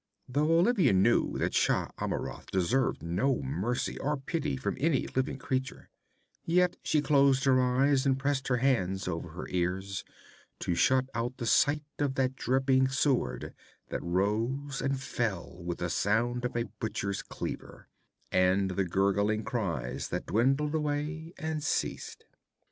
[0.27, 5.91] Though Olivia knew that Shah Amurath deserved no mercy or pity from any living creature,
[6.43, 10.03] yet she closed her eyes and pressed her hands over her ears,
[10.61, 13.53] to shut out the sight of that dripping sword
[13.89, 17.87] that rose and fell with the sound of a butcher's cleaver,
[18.31, 22.25] and the gurgling cries that dwindled away and ceased.